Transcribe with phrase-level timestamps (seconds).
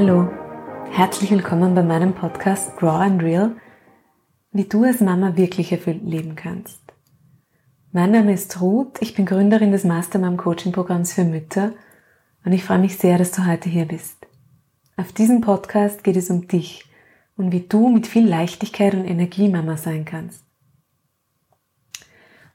[0.00, 0.30] Hallo,
[0.92, 3.56] herzlich willkommen bei meinem Podcast Raw and Real,
[4.52, 6.80] wie du als Mama wirklich erfüllt leben kannst.
[7.90, 11.72] Mein Name ist Ruth, ich bin Gründerin des Mastermom Coaching Programms für Mütter
[12.44, 14.24] und ich freue mich sehr, dass du heute hier bist.
[14.96, 16.84] Auf diesem Podcast geht es um dich
[17.36, 20.44] und wie du mit viel Leichtigkeit und Energie Mama sein kannst.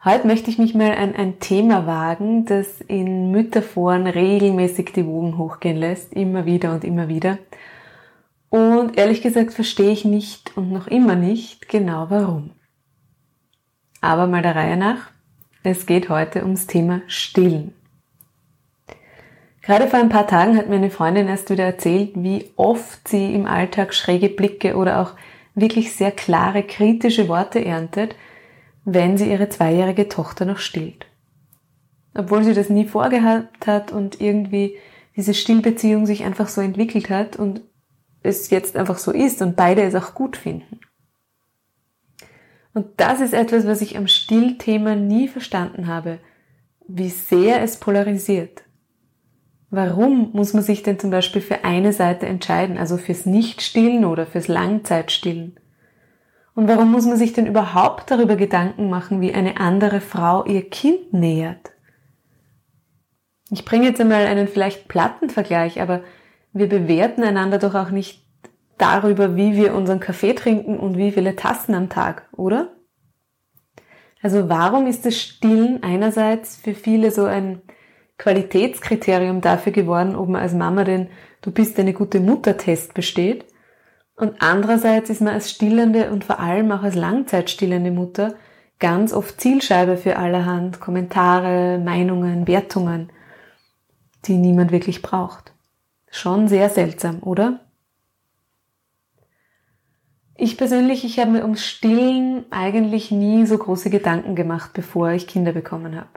[0.05, 5.37] Heute möchte ich mich mal an ein Thema wagen, das in Mütterforen regelmäßig die Wogen
[5.37, 7.37] hochgehen lässt, immer wieder und immer wieder.
[8.49, 12.51] Und ehrlich gesagt verstehe ich nicht und noch immer nicht genau warum.
[14.01, 15.09] Aber mal der Reihe nach.
[15.63, 17.73] Es geht heute ums Thema Stillen.
[19.61, 23.33] Gerade vor ein paar Tagen hat mir eine Freundin erst wieder erzählt, wie oft sie
[23.33, 25.13] im Alltag schräge Blicke oder auch
[25.55, 28.17] wirklich sehr klare kritische Worte erntet,
[28.85, 31.05] wenn sie ihre zweijährige Tochter noch stillt.
[32.13, 34.77] Obwohl sie das nie vorgehabt hat und irgendwie
[35.15, 37.61] diese Stillbeziehung sich einfach so entwickelt hat und
[38.21, 40.79] es jetzt einfach so ist und beide es auch gut finden.
[42.73, 46.19] Und das ist etwas, was ich am Stillthema nie verstanden habe,
[46.87, 48.63] wie sehr es polarisiert.
[49.69, 54.25] Warum muss man sich denn zum Beispiel für eine Seite entscheiden, also fürs Nichtstillen oder
[54.25, 55.59] fürs Langzeitstillen?
[56.55, 60.69] Und warum muss man sich denn überhaupt darüber Gedanken machen, wie eine andere Frau ihr
[60.69, 61.71] Kind nähert?
[63.49, 66.03] Ich bringe jetzt einmal einen vielleicht platten Vergleich, aber
[66.53, 68.23] wir bewerten einander doch auch nicht
[68.77, 72.75] darüber, wie wir unseren Kaffee trinken und wie viele Tassen am Tag, oder?
[74.21, 77.61] Also warum ist das Stillen einerseits für viele so ein
[78.17, 81.09] Qualitätskriterium dafür geworden, ob man als Mama den
[81.41, 83.45] Du bist eine gute Mutter-Test besteht?
[84.15, 88.35] Und andererseits ist man als stillende und vor allem auch als langzeitstillende Mutter
[88.79, 93.09] ganz oft Zielscheibe für allerhand Kommentare, Meinungen, Wertungen,
[94.25, 95.53] die niemand wirklich braucht.
[96.09, 97.59] Schon sehr seltsam, oder?
[100.35, 105.27] Ich persönlich, ich habe mir ums Stillen eigentlich nie so große Gedanken gemacht, bevor ich
[105.27, 106.09] Kinder bekommen habe.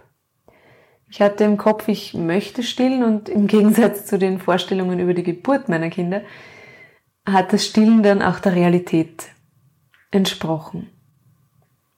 [1.09, 5.23] Ich hatte im Kopf, ich möchte stillen und im Gegensatz zu den Vorstellungen über die
[5.23, 6.23] Geburt meiner Kinder
[7.27, 9.27] hat das Stillen dann auch der Realität
[10.11, 10.89] entsprochen.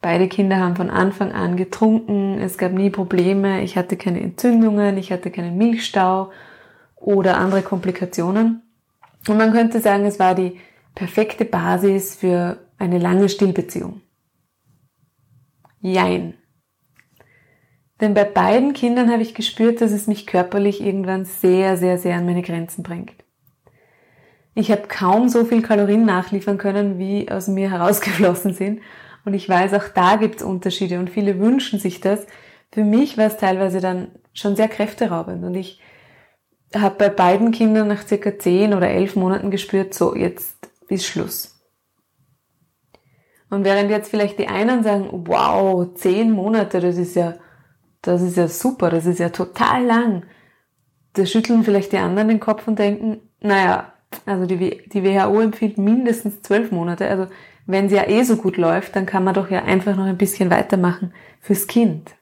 [0.01, 4.97] Beide Kinder haben von Anfang an getrunken, es gab nie Probleme, ich hatte keine Entzündungen,
[4.97, 6.31] ich hatte keinen Milchstau
[6.95, 8.63] oder andere Komplikationen.
[9.29, 10.61] Und man könnte sagen, es war die
[10.95, 14.01] perfekte Basis für eine lange Stillbeziehung.
[15.81, 16.35] Jein.
[18.01, 22.17] Denn bei beiden Kindern habe ich gespürt, dass es mich körperlich irgendwann sehr, sehr, sehr
[22.17, 23.25] an meine Grenzen bringt.
[24.59, 28.81] Ich habe kaum so viel Kalorien nachliefern können, wie aus mir herausgeflossen sind.
[29.25, 32.27] Und ich weiß, auch da gibt es Unterschiede und viele wünschen sich das.
[32.73, 35.81] Für mich war es teilweise dann schon sehr kräfteraubend und ich
[36.75, 41.57] habe bei beiden Kindern nach circa zehn oder elf Monaten gespürt, so jetzt ist Schluss.
[43.51, 47.35] Und während jetzt vielleicht die einen sagen, wow, zehn Monate, das ist ja,
[48.03, 50.27] das ist ja super, das ist ja total lang.
[51.13, 53.93] Da schütteln vielleicht die anderen den Kopf und denken, naja,
[54.27, 57.09] also die, die WHO empfiehlt mindestens zwölf Monate.
[57.09, 57.27] Also
[57.67, 60.19] wenn es ja eh so gut läuft, dann kann man doch ja einfach noch ein
[60.19, 62.15] bisschen weitermachen fürs Kind.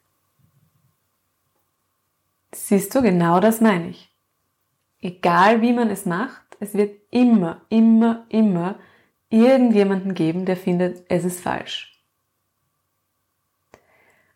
[2.52, 4.10] Siehst du, genau das meine ich.
[5.00, 8.76] Egal wie man es macht, es wird immer, immer, immer
[9.28, 12.02] irgendjemanden geben, der findet, es ist falsch.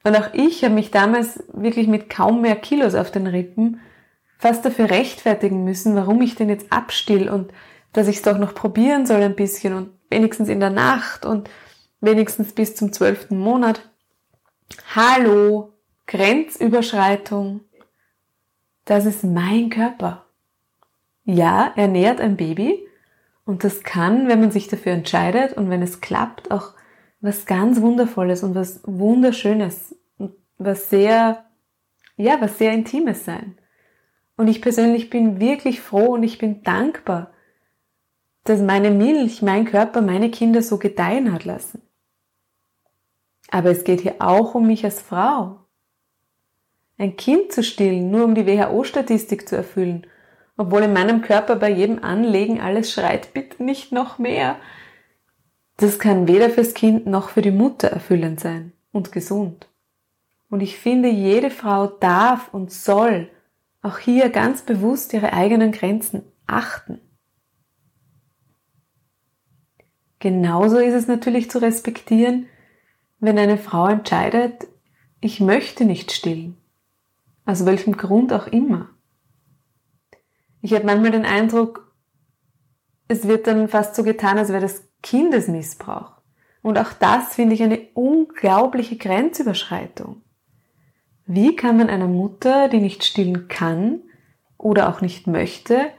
[0.02, 3.80] Und auch ich habe mich damals wirklich mit kaum mehr Kilos auf den Rippen
[4.40, 7.52] fast dafür rechtfertigen müssen, warum ich denn jetzt abstill und
[7.92, 11.50] dass ich es doch noch probieren soll ein bisschen und wenigstens in der Nacht und
[12.00, 13.90] wenigstens bis zum zwölften Monat.
[14.94, 15.74] Hallo,
[16.06, 17.60] Grenzüberschreitung.
[18.86, 20.24] Das ist mein Körper.
[21.24, 22.88] Ja, er nährt ein Baby
[23.44, 26.72] und das kann, wenn man sich dafür entscheidet und wenn es klappt, auch
[27.20, 31.44] was ganz Wundervolles und was Wunderschönes und was sehr,
[32.16, 33.59] ja, was sehr Intimes sein.
[34.40, 37.30] Und ich persönlich bin wirklich froh und ich bin dankbar,
[38.44, 41.82] dass meine Milch, mein Körper, meine Kinder so gedeihen hat lassen.
[43.50, 45.66] Aber es geht hier auch um mich als Frau.
[46.96, 50.06] Ein Kind zu stillen, nur um die WHO-Statistik zu erfüllen,
[50.56, 54.56] obwohl in meinem Körper bei jedem Anlegen alles schreit, bitte nicht noch mehr.
[55.76, 59.68] Das kann weder fürs Kind noch für die Mutter erfüllend sein und gesund.
[60.48, 63.28] Und ich finde, jede Frau darf und soll
[63.82, 67.00] auch hier ganz bewusst ihre eigenen Grenzen achten.
[70.18, 72.46] Genauso ist es natürlich zu respektieren,
[73.20, 74.66] wenn eine Frau entscheidet,
[75.20, 76.56] ich möchte nicht stillen.
[77.46, 78.90] Aus welchem Grund auch immer.
[80.60, 81.94] Ich habe manchmal den Eindruck,
[83.08, 86.20] es wird dann fast so getan, als wäre das Kindesmissbrauch.
[86.62, 90.22] Und auch das finde ich eine unglaubliche Grenzüberschreitung.
[91.32, 94.00] Wie kann man einer Mutter, die nicht stillen kann
[94.58, 95.92] oder auch nicht möchte,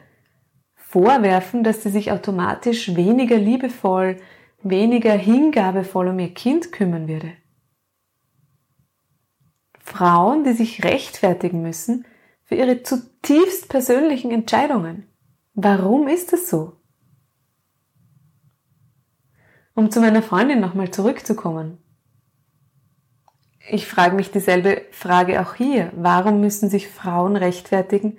[0.75, 4.17] vorwerfen, dass sie sich automatisch weniger liebevoll,
[4.61, 7.31] weniger hingabevoll um ihr Kind kümmern würde?
[9.79, 12.05] Frauen, die sich rechtfertigen müssen
[12.43, 15.07] für ihre zutiefst persönlichen Entscheidungen.
[15.53, 16.73] Warum ist das so?
[19.75, 21.77] Um zu meiner Freundin nochmal zurückzukommen.
[23.69, 25.91] Ich frage mich dieselbe Frage auch hier.
[25.95, 28.17] Warum müssen sich Frauen rechtfertigen,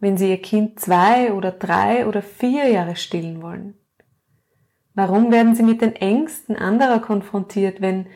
[0.00, 3.74] wenn sie ihr Kind zwei oder drei oder vier Jahre stillen wollen?
[4.94, 8.06] Warum werden sie mit den Ängsten anderer konfrontiert, wenn,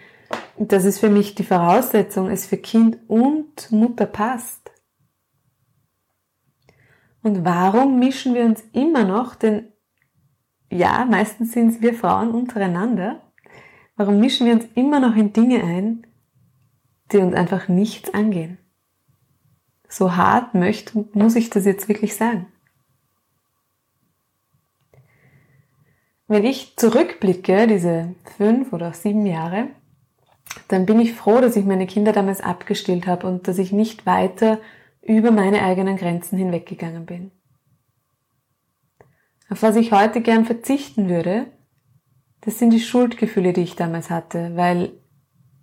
[0.59, 4.71] das ist für mich die Voraussetzung, es für Kind und Mutter passt?
[7.23, 9.73] Und warum mischen wir uns immer noch, denn
[10.71, 13.23] ja, meistens sind es wir Frauen untereinander,
[13.97, 16.06] warum mischen wir uns immer noch in Dinge ein,
[17.13, 18.59] die uns einfach nichts angehen?
[19.89, 22.47] So hart möchte, muss ich das jetzt wirklich sagen.
[26.29, 29.69] Wenn ich zurückblicke, diese fünf oder sieben Jahre,
[30.69, 34.07] dann bin ich froh, dass ich meine Kinder damals abgestillt habe und dass ich nicht
[34.07, 34.59] weiter
[35.03, 37.31] über meine eigenen Grenzen hinweggegangen bin.
[39.49, 41.47] Auf was ich heute gern verzichten würde,
[42.41, 44.93] das sind die Schuldgefühle, die ich damals hatte, weil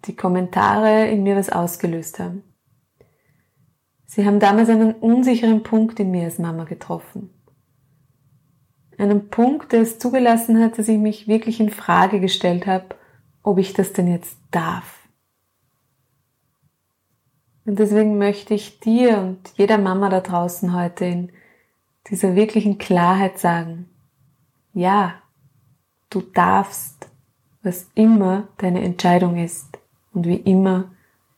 [0.05, 2.43] die Kommentare in mir was ausgelöst haben.
[4.05, 7.29] Sie haben damals einen unsicheren Punkt in mir als Mama getroffen.
[8.97, 12.95] Einen Punkt, der es zugelassen hat, dass ich mich wirklich in Frage gestellt habe,
[13.41, 14.99] ob ich das denn jetzt darf.
[17.65, 21.31] Und deswegen möchte ich dir und jeder Mama da draußen heute in
[22.07, 23.89] dieser wirklichen Klarheit sagen,
[24.73, 25.15] ja,
[26.09, 27.09] du darfst,
[27.63, 29.72] was immer deine Entscheidung ist
[30.13, 30.91] und wie immer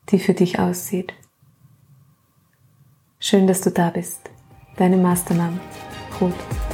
[0.10, 1.14] die für dich aussieht.
[3.20, 4.30] Schön, dass du da bist.
[4.78, 5.60] Deine Mastermam,
[6.22, 6.65] Ruth.